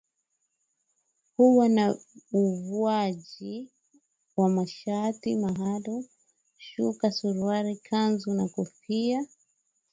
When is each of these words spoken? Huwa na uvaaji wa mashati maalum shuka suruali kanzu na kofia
Huwa 1.37 1.69
na 1.69 1.97
uvaaji 2.31 3.71
wa 4.37 4.49
mashati 4.49 5.35
maalum 5.35 6.05
shuka 6.57 7.11
suruali 7.11 7.75
kanzu 7.75 8.33
na 8.33 8.47
kofia 8.49 9.27